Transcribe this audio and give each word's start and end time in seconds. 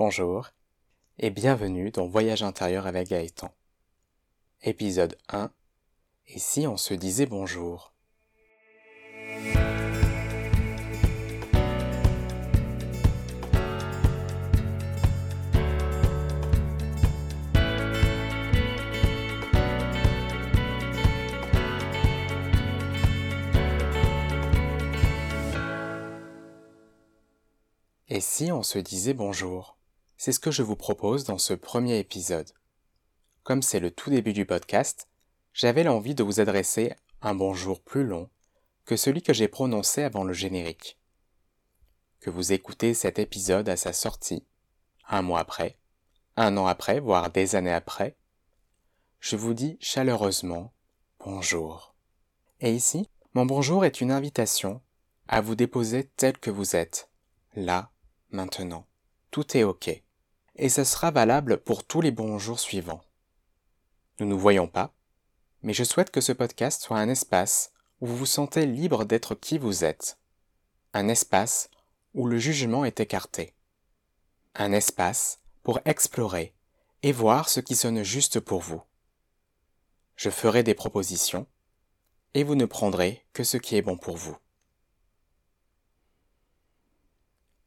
Bonjour 0.00 0.48
et 1.18 1.28
bienvenue 1.28 1.90
dans 1.90 2.06
Voyage 2.06 2.42
intérieur 2.42 2.86
avec 2.86 3.10
Gaëtan. 3.10 3.52
Épisode 4.62 5.18
1 5.28 5.50
Et 6.28 6.38
si 6.38 6.66
on 6.66 6.78
se 6.78 6.94
disait 6.94 7.26
bonjour? 7.26 7.92
Et 28.08 28.22
si 28.22 28.50
on 28.50 28.62
se 28.62 28.78
disait 28.78 29.12
bonjour? 29.12 29.76
C'est 30.22 30.32
ce 30.32 30.38
que 30.38 30.50
je 30.50 30.62
vous 30.62 30.76
propose 30.76 31.24
dans 31.24 31.38
ce 31.38 31.54
premier 31.54 31.98
épisode. 31.98 32.52
Comme 33.42 33.62
c'est 33.62 33.80
le 33.80 33.90
tout 33.90 34.10
début 34.10 34.34
du 34.34 34.44
podcast, 34.44 35.08
j'avais 35.54 35.82
l'envie 35.82 36.14
de 36.14 36.22
vous 36.22 36.40
adresser 36.40 36.92
un 37.22 37.34
bonjour 37.34 37.80
plus 37.80 38.04
long 38.04 38.28
que 38.84 38.96
celui 38.96 39.22
que 39.22 39.32
j'ai 39.32 39.48
prononcé 39.48 40.02
avant 40.02 40.24
le 40.24 40.34
générique. 40.34 40.98
Que 42.20 42.28
vous 42.28 42.52
écoutez 42.52 42.92
cet 42.92 43.18
épisode 43.18 43.70
à 43.70 43.78
sa 43.78 43.94
sortie, 43.94 44.44
un 45.08 45.22
mois 45.22 45.40
après, 45.40 45.78
un 46.36 46.58
an 46.58 46.66
après, 46.66 47.00
voire 47.00 47.30
des 47.30 47.56
années 47.56 47.72
après, 47.72 48.14
je 49.20 49.36
vous 49.36 49.54
dis 49.54 49.78
chaleureusement 49.80 50.74
bonjour. 51.24 51.94
Et 52.60 52.74
ici, 52.74 53.08
mon 53.32 53.46
bonjour 53.46 53.86
est 53.86 54.02
une 54.02 54.12
invitation 54.12 54.82
à 55.28 55.40
vous 55.40 55.54
déposer 55.54 56.10
tel 56.18 56.36
que 56.36 56.50
vous 56.50 56.76
êtes, 56.76 57.08
là 57.56 57.90
maintenant. 58.28 58.86
Tout 59.30 59.56
est 59.56 59.64
OK. 59.64 60.02
Et 60.60 60.68
ce 60.68 60.84
sera 60.84 61.10
valable 61.10 61.56
pour 61.56 61.84
tous 61.84 62.02
les 62.02 62.10
bons 62.10 62.38
jours 62.38 62.60
suivants. 62.60 63.02
Nous 64.18 64.26
ne 64.26 64.30
nous 64.30 64.38
voyons 64.38 64.68
pas, 64.68 64.94
mais 65.62 65.72
je 65.72 65.84
souhaite 65.84 66.10
que 66.10 66.20
ce 66.20 66.32
podcast 66.32 66.82
soit 66.82 66.98
un 66.98 67.08
espace 67.08 67.72
où 68.00 68.06
vous 68.06 68.18
vous 68.18 68.26
sentez 68.26 68.66
libre 68.66 69.06
d'être 69.06 69.34
qui 69.34 69.56
vous 69.56 69.84
êtes. 69.84 70.18
Un 70.92 71.08
espace 71.08 71.70
où 72.12 72.26
le 72.26 72.38
jugement 72.38 72.84
est 72.84 73.00
écarté. 73.00 73.54
Un 74.54 74.72
espace 74.72 75.40
pour 75.62 75.80
explorer 75.86 76.54
et 77.02 77.12
voir 77.12 77.48
ce 77.48 77.60
qui 77.60 77.74
sonne 77.74 78.02
juste 78.02 78.38
pour 78.38 78.60
vous. 78.60 78.82
Je 80.14 80.28
ferai 80.28 80.62
des 80.62 80.74
propositions 80.74 81.46
et 82.34 82.44
vous 82.44 82.54
ne 82.54 82.66
prendrez 82.66 83.24
que 83.32 83.44
ce 83.44 83.56
qui 83.56 83.76
est 83.76 83.82
bon 83.82 83.96
pour 83.96 84.18
vous. 84.18 84.36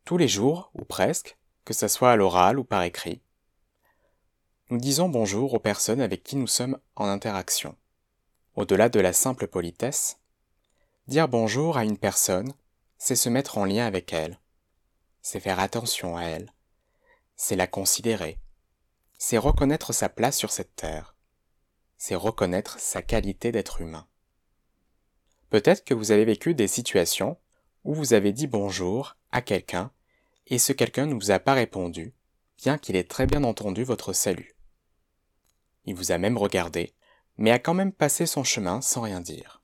tous 0.06 0.18
les 0.18 0.28
jours, 0.28 0.70
ou 0.74 0.84
presque, 0.84 1.38
que 1.66 1.74
ce 1.74 1.88
soit 1.88 2.12
à 2.12 2.16
l'oral 2.16 2.60
ou 2.60 2.64
par 2.64 2.84
écrit. 2.84 3.22
Nous 4.70 4.78
disons 4.78 5.10
bonjour 5.10 5.54
aux 5.54 5.60
personnes 5.60 6.02
avec 6.02 6.24
qui 6.24 6.36
nous 6.36 6.48
sommes 6.48 6.80
en 6.96 7.08
interaction. 7.08 7.76
Au-delà 8.56 8.90
de 8.90 9.00
la 9.00 9.14
simple 9.14 9.48
politesse, 9.48 10.18
dire 11.08 11.28
bonjour 11.28 11.78
à 11.78 11.86
une 11.86 11.98
personne, 11.98 12.54
c'est 12.98 13.16
se 13.16 13.30
mettre 13.30 13.58
en 13.58 13.66
lien 13.66 13.86
avec 13.86 14.14
elle, 14.14 14.40
c'est 15.22 15.40
faire 15.40 15.60
attention 15.60 16.18
à 16.18 16.24
elle, 16.24 16.54
c'est 17.36 17.56
la 17.56 17.68
considérer, 17.68 18.40
c'est 19.18 19.38
reconnaître 19.38 19.94
sa 19.94 20.10
place 20.10 20.38
sur 20.38 20.52
cette 20.52 20.76
terre, 20.76 21.16
c'est 21.98 22.16
reconnaître 22.16 22.80
sa 22.80 23.02
qualité 23.02 23.52
d'être 23.52 23.82
humain. 23.82 24.08
Peut-être 25.50 25.84
que 25.84 25.94
vous 25.94 26.12
avez 26.12 26.26
vécu 26.26 26.56
des 26.56 26.68
situations 26.68 27.38
où 27.84 27.94
vous 27.94 28.14
avez 28.14 28.34
dit 28.34 28.48
bonjour 28.48 29.18
à 29.32 29.42
quelqu'un 29.42 29.92
et 30.48 30.58
ce 30.58 30.74
quelqu'un 30.74 31.06
ne 31.06 31.14
vous 31.14 31.32
a 31.32 31.40
pas 31.40 31.54
répondu, 31.54 32.14
bien 32.58 32.78
qu'il 32.78 32.96
ait 32.96 33.04
très 33.04 33.26
bien 33.26 33.44
entendu 33.44 33.84
votre 33.84 34.14
salut. 34.14 34.56
Il 35.86 35.96
vous 35.96 36.12
a 36.12 36.18
même 36.18 36.38
regardé, 36.38 36.94
mais 37.38 37.52
a 37.52 37.60
quand 37.60 37.74
même 37.74 37.92
passé 37.92 38.26
son 38.26 38.44
chemin 38.44 38.82
sans 38.82 39.02
rien 39.02 39.22
dire. 39.22 39.62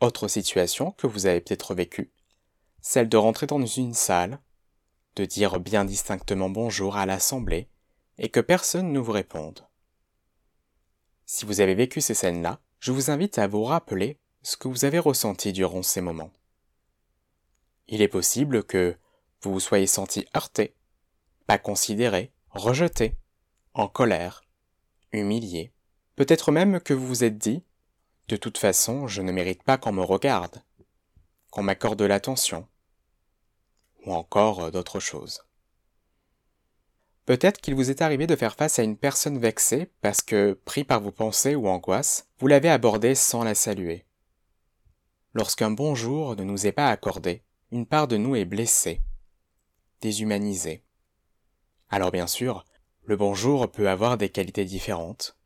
Autre 0.00 0.28
situation 0.28 0.92
que 0.92 1.06
vous 1.06 1.26
avez 1.26 1.40
peut-être 1.40 1.74
vécue, 1.74 2.12
celle 2.80 3.08
de 3.08 3.16
rentrer 3.16 3.46
dans 3.46 3.64
une 3.64 3.94
salle, 3.94 4.40
de 5.16 5.24
dire 5.24 5.60
bien 5.60 5.84
distinctement 5.84 6.50
bonjour 6.50 6.96
à 6.96 7.06
l'assemblée, 7.06 7.70
et 8.18 8.28
que 8.28 8.40
personne 8.40 8.92
ne 8.92 8.98
vous 8.98 9.12
réponde. 9.12 9.66
Si 11.26 11.46
vous 11.46 11.60
avez 11.60 11.74
vécu 11.74 12.00
ces 12.00 12.14
scènes-là, 12.14 12.60
je 12.78 12.92
vous 12.92 13.10
invite 13.10 13.38
à 13.38 13.46
vous 13.46 13.64
rappeler 13.64 14.20
ce 14.42 14.56
que 14.56 14.68
vous 14.68 14.84
avez 14.84 14.98
ressenti 14.98 15.52
durant 15.52 15.82
ces 15.82 16.00
moments. 16.00 16.32
Il 17.88 18.02
est 18.02 18.08
possible 18.08 18.62
que 18.64 18.96
vous 19.44 19.52
vous 19.52 19.60
soyez 19.60 19.86
senti 19.86 20.26
heurté, 20.34 20.74
pas 21.46 21.58
considéré, 21.58 22.32
rejeté, 22.50 23.16
en 23.74 23.88
colère, 23.88 24.44
humilié. 25.12 25.72
Peut-être 26.16 26.50
même 26.50 26.80
que 26.80 26.94
vous 26.94 27.06
vous 27.06 27.24
êtes 27.24 27.38
dit 27.38 27.62
De 28.28 28.36
toute 28.36 28.58
façon, 28.58 29.06
je 29.06 29.20
ne 29.20 29.32
mérite 29.32 29.62
pas 29.62 29.76
qu'on 29.76 29.92
me 29.92 30.02
regarde, 30.02 30.62
qu'on 31.50 31.62
m'accorde 31.62 31.98
de 31.98 32.04
l'attention, 32.04 32.66
ou 34.06 34.14
encore 34.14 34.70
d'autres 34.70 35.00
choses. 35.00 35.44
Peut-être 37.26 37.60
qu'il 37.60 37.74
vous 37.74 37.90
est 37.90 38.02
arrivé 38.02 38.26
de 38.26 38.36
faire 38.36 38.54
face 38.54 38.78
à 38.78 38.82
une 38.82 38.96
personne 38.96 39.38
vexée 39.38 39.90
parce 40.02 40.22
que, 40.22 40.58
pris 40.64 40.84
par 40.84 41.00
vos 41.00 41.10
pensées 41.10 41.54
ou 41.54 41.68
angoisses, 41.68 42.28
vous 42.38 42.46
l'avez 42.46 42.68
abordée 42.68 43.14
sans 43.14 43.44
la 43.44 43.54
saluer. 43.54 44.04
Lorsqu'un 45.32 45.70
bonjour 45.70 46.36
ne 46.36 46.44
nous 46.44 46.66
est 46.66 46.72
pas 46.72 46.90
accordé, 46.90 47.42
une 47.72 47.86
part 47.86 48.08
de 48.08 48.16
nous 48.16 48.36
est 48.36 48.44
blessée, 48.44 49.00
déshumanisée. 50.00 50.84
Alors 51.88 52.10
bien 52.10 52.26
sûr, 52.26 52.64
le 53.04 53.16
bonjour 53.16 53.70
peut 53.70 53.88
avoir 53.88 54.16
des 54.16 54.28
qualités 54.28 54.64
différentes. 54.64 55.36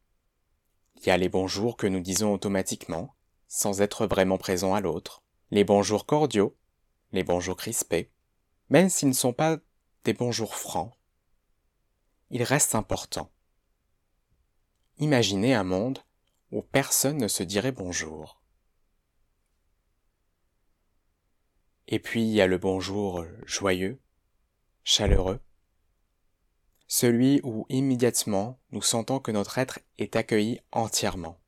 Il 0.96 1.06
y 1.06 1.10
a 1.10 1.16
les 1.16 1.28
bonjours 1.28 1.76
que 1.76 1.86
nous 1.86 2.00
disons 2.00 2.32
automatiquement, 2.32 3.14
sans 3.46 3.80
être 3.80 4.06
vraiment 4.06 4.38
présents 4.38 4.74
à 4.74 4.80
l'autre, 4.80 5.22
les 5.50 5.64
bonjours 5.64 6.06
cordiaux, 6.06 6.56
les 7.12 7.24
bonjours 7.24 7.56
crispés, 7.56 8.10
même 8.68 8.88
s'ils 8.88 9.08
ne 9.08 9.14
sont 9.14 9.32
pas 9.32 9.58
des 10.04 10.12
bonjours 10.12 10.54
francs. 10.54 10.92
Il 12.30 12.42
reste 12.42 12.74
important. 12.74 13.30
Imaginez 14.98 15.54
un 15.54 15.64
monde 15.64 16.00
où 16.50 16.62
personne 16.62 17.18
ne 17.18 17.28
se 17.28 17.42
dirait 17.42 17.72
bonjour. 17.72 18.42
Et 21.86 21.98
puis 21.98 22.22
il 22.22 22.30
y 22.30 22.40
a 22.40 22.46
le 22.46 22.58
bonjour 22.58 23.24
joyeux, 23.44 24.00
chaleureux, 24.84 25.40
celui 26.86 27.40
où 27.42 27.66
immédiatement 27.68 28.58
nous 28.70 28.82
sentons 28.82 29.20
que 29.20 29.30
notre 29.30 29.58
être 29.58 29.80
est 29.98 30.16
accueilli 30.16 30.60
entièrement. 30.72 31.40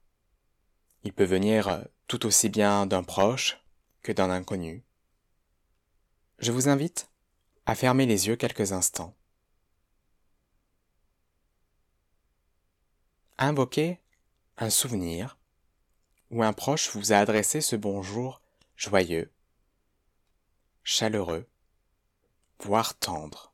Il 1.03 1.13
peut 1.13 1.25
venir 1.25 1.87
tout 2.07 2.27
aussi 2.27 2.49
bien 2.49 2.87
d'un 2.87 3.03
proche 3.03 3.65
que 4.03 4.13
d'un 4.13 4.31
inconnu. 4.31 4.85
Je 6.39 6.53
vous 6.53 6.69
invite 6.69 7.11
à 7.67 7.75
fermer 7.75 8.07
les 8.07 8.27
yeux 8.27 8.37
quelques 8.37 8.73
instants. 8.73 9.17
Invoquez 13.39 14.01
un 14.59 14.71
souvenir 14.71 15.39
où 16.31 16.43
un 16.43 16.53
proche 16.53 16.91
vous 16.95 17.13
a 17.13 17.17
adressé 17.17 17.61
ce 17.61 17.77
bonjour 17.77 18.43
joyeux 18.77 19.33
chaleureux, 20.91 21.47
voire 22.61 22.99
tendre. 22.99 23.53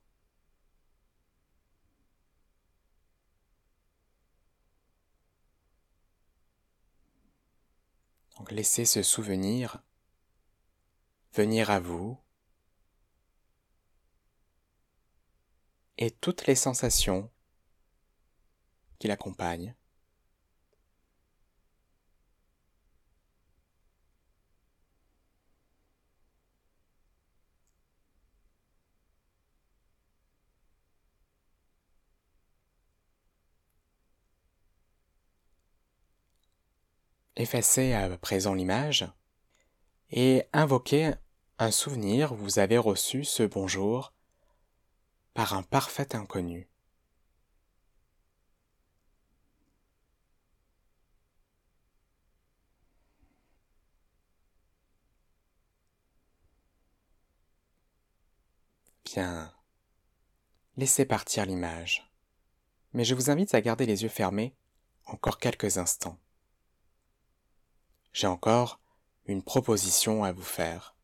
Donc 8.36 8.50
laissez 8.50 8.84
ce 8.84 9.02
souvenir 9.02 9.82
venir 11.32 11.70
à 11.70 11.80
vous 11.80 12.18
et 15.98 16.10
toutes 16.10 16.46
les 16.46 16.54
sensations 16.54 17.30
qui 18.98 19.08
l'accompagnent. 19.08 19.74
Effacez 37.36 37.92
à 37.92 38.16
présent 38.16 38.54
l'image 38.54 39.06
et 40.10 40.44
invoquez 40.54 41.12
un 41.58 41.70
souvenir 41.70 42.32
où 42.32 42.36
vous 42.36 42.58
avez 42.58 42.78
reçu 42.78 43.24
ce 43.24 43.42
bonjour 43.42 44.14
par 45.34 45.52
un 45.52 45.62
parfait 45.62 46.16
inconnu. 46.16 46.68
Bien. 59.04 59.52
laissez 60.76 61.06
partir 61.06 61.46
l'image. 61.46 62.10
Mais 62.92 63.04
je 63.04 63.14
vous 63.14 63.30
invite 63.30 63.54
à 63.54 63.60
garder 63.60 63.86
les 63.86 64.02
yeux 64.02 64.08
fermés 64.10 64.54
encore 65.06 65.38
quelques 65.38 65.78
instants. 65.78 66.18
J'ai 68.16 68.28
encore 68.28 68.80
une 69.26 69.42
proposition 69.42 70.24
à 70.24 70.32
vous 70.32 70.40
faire. 70.40 70.96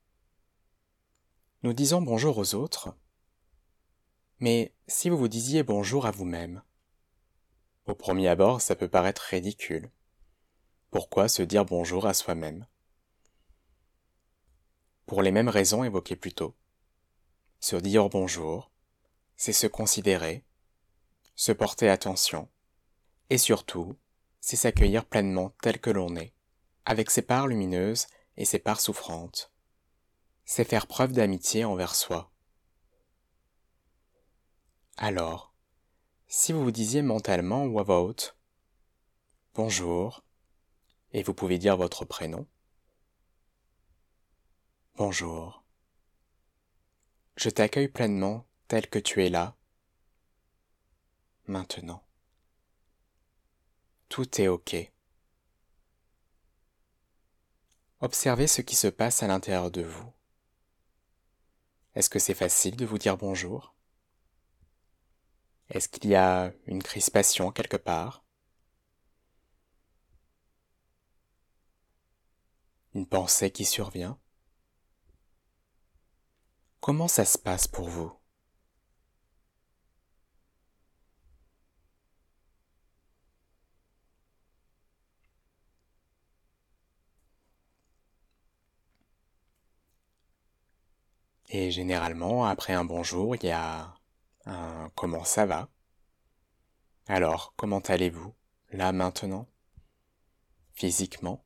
Nous 1.63 1.75
disons 1.75 2.01
bonjour 2.01 2.39
aux 2.39 2.55
autres, 2.55 2.97
mais 4.41 4.75
si 4.89 5.11
vous 5.11 5.19
vous 5.19 5.29
disiez 5.29 5.63
bonjour 5.63 6.07
à 6.07 6.11
vous-même, 6.11 6.63
au 7.85 7.95
premier 7.95 8.29
abord 8.29 8.63
ça 8.63 8.77
peut 8.77 8.89
paraître 8.89 9.21
ridicule. 9.25 9.91
Pourquoi 10.91 11.29
se 11.29 11.43
dire 11.43 11.67
bonjour 11.67 12.07
à 12.07 12.15
soi-même? 12.15 12.67
Pour 15.05 15.21
les 15.21 15.33
mêmes 15.33 15.51
raisons 15.51 15.85
évoquées 15.85 16.17
plus 16.17 16.33
tôt. 16.33 16.57
Se 17.61 17.77
dire 17.77 18.09
bonjour, 18.09 18.71
c'est 19.37 19.53
se 19.53 19.67
considérer, 19.67 20.47
se 21.35 21.53
porter 21.53 21.91
attention, 21.91 22.49
et 23.29 23.37
surtout, 23.37 23.99
c'est 24.41 24.57
s'accueillir 24.57 25.05
pleinement 25.05 25.51
tel 25.61 25.79
que 25.79 25.91
l'on 25.91 26.17
est, 26.17 26.33
avec 26.85 27.11
ses 27.11 27.23
parts 27.23 27.47
lumineuses 27.47 28.07
et 28.37 28.45
ses 28.45 28.59
parts 28.59 28.81
souffrantes. 28.81 29.53
C'est 30.45 30.69
faire 30.69 30.87
preuve 30.87 31.13
d'amitié 31.13 31.65
envers 31.65 31.95
soi. 31.95 32.31
Alors, 34.97 35.55
si 36.29 36.53
vous 36.53 36.63
vous 36.63 36.71
disiez 36.71 37.03
mentalement 37.03 37.65
ou 37.65 37.79
à 37.79 37.83
voix 37.83 38.01
haute 38.01 38.37
Bonjour, 39.55 40.25
et 41.13 41.23
vous 41.23 41.35
pouvez 41.35 41.59
dire 41.59 41.77
votre 41.77 42.05
prénom. 42.05 42.47
Bonjour. 44.97 45.63
Je 47.37 47.51
t'accueille 47.51 47.89
pleinement 47.89 48.47
tel 48.69 48.89
que 48.89 48.99
tu 48.99 49.25
es 49.25 49.29
là, 49.29 49.57
maintenant. 51.47 52.03
Tout 54.09 54.41
est 54.41 54.49
OK. 54.49 54.92
Observez 58.03 58.49
ce 58.49 58.63
qui 58.63 58.75
se 58.75 58.89
passe 58.89 59.23
à 59.23 59.29
l'intérieur 59.29 59.71
de 59.71 59.83
vous. 59.83 60.13
Est-ce 61.95 62.11
que 62.11 62.19
c'est 62.19 62.35
facile 62.35 62.75
de 62.75 62.85
vous 62.85 62.99
dire 62.99 63.17
bonjour? 63.17 63.77
Est-ce 65.71 65.89
qu'il 65.89 66.11
y 66.11 66.17
a 66.17 66.53
une 66.67 66.83
crispation 66.83 67.53
quelque 67.53 67.77
part? 67.77 68.25
Une 72.93 73.07
pensée 73.07 73.53
qui 73.53 73.65
survient? 73.65 74.19
Comment 76.81 77.07
ça 77.07 77.25
se 77.25 77.39
passe 77.39 77.69
pour 77.69 77.89
vous? 77.89 78.22
Et 91.55 91.71
généralement, 91.71 92.47
après 92.47 92.73
un 92.73 92.85
bonjour, 92.85 93.37
il 93.37 93.45
y 93.45 93.51
a 93.51 93.95
un 94.47 94.91
comment 94.95 95.23
ça 95.25 95.45
va? 95.45 95.69
Alors, 97.07 97.53
comment 97.57 97.81
allez-vous? 97.81 98.35
Là 98.71 98.93
maintenant? 98.93 99.47
Physiquement? 100.73 101.45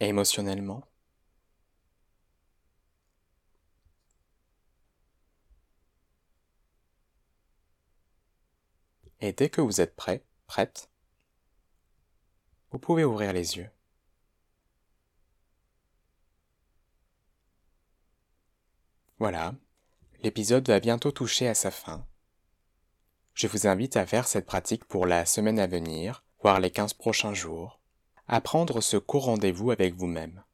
Émotionnellement? 0.00 0.82
Et 9.20 9.32
dès 9.32 9.48
que 9.48 9.60
vous 9.60 9.80
êtes 9.80 9.94
prêt, 9.94 10.24
prête, 10.48 10.90
vous 12.72 12.80
pouvez 12.80 13.04
ouvrir 13.04 13.32
les 13.32 13.56
yeux. 13.58 13.70
Voilà, 19.20 19.56
l'épisode 20.22 20.68
va 20.68 20.78
bientôt 20.78 21.10
toucher 21.10 21.48
à 21.48 21.54
sa 21.54 21.72
fin. 21.72 22.06
Je 23.34 23.48
vous 23.48 23.66
invite 23.66 23.96
à 23.96 24.06
faire 24.06 24.28
cette 24.28 24.46
pratique 24.46 24.84
pour 24.84 25.06
la 25.06 25.26
semaine 25.26 25.58
à 25.58 25.66
venir, 25.66 26.22
voire 26.40 26.60
les 26.60 26.70
15 26.70 26.94
prochains 26.94 27.34
jours 27.34 27.80
à 28.28 28.40
prendre 28.40 28.80
ce 28.80 28.96
court 28.96 29.24
rendez-vous 29.24 29.72
avec 29.72 29.94
vous-même. 29.94 30.44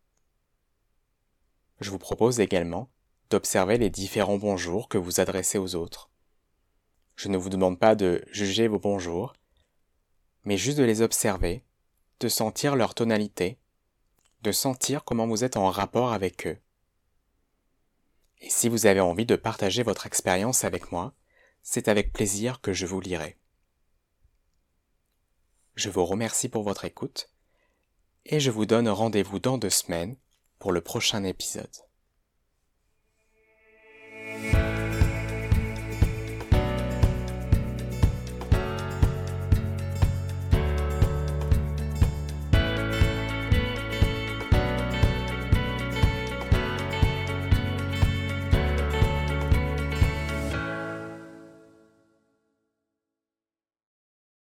Je 1.81 1.90
vous 1.90 1.99
propose 1.99 2.40
également 2.40 2.88
d'observer 3.28 3.76
les 3.76 3.90
différents 3.90 4.38
bonjours 4.38 4.88
que 4.88 4.96
vous 4.96 5.20
adressez 5.20 5.58
aux 5.58 5.75
autres. 5.75 6.08
Je 7.16 7.28
ne 7.28 7.37
vous 7.37 7.50
demande 7.50 7.78
pas 7.78 7.94
de 7.94 8.25
juger 8.31 8.69
vos 8.69 8.78
bonjours, 8.78 9.34
mais 10.44 10.56
juste 10.56 10.78
de 10.78 10.84
les 10.84 11.02
observer, 11.02 11.64
de 12.20 12.28
sentir 12.28 12.76
leur 12.76 12.94
tonalité, 12.94 13.58
de 14.40 14.52
sentir 14.52 15.05
comment 15.05 15.26
vous 15.26 15.44
êtes 15.44 15.58
en 15.58 15.69
rapport 15.69 16.14
avec 16.14 16.46
eux. 16.46 16.58
Et 18.44 18.50
si 18.50 18.69
vous 18.69 18.85
avez 18.85 19.00
envie 19.00 19.25
de 19.25 19.37
partager 19.37 19.82
votre 19.82 20.05
expérience 20.05 20.64
avec 20.64 20.93
moi, 20.93 21.14
c'est 21.62 21.88
avec 21.88 22.12
plaisir 22.12 22.61
que 22.61 22.75
je 22.75 22.85
vous 22.85 23.00
lirai. 23.00 23.38
Je 25.76 25.88
vous 25.88 26.05
remercie 26.05 26.50
pour 26.50 26.62
votre 26.62 26.85
écoute 26.85 27.31
et 28.26 28.41
je 28.41 28.50
vous 28.50 28.67
donne 28.67 28.91
rendez-vous 28.91 29.38
dans 29.38 29.56
deux 29.56 29.70
semaines 29.70 30.19
pour 30.58 30.73
le 30.73 30.82
prochain 30.82 31.25
épisode. 31.25 31.75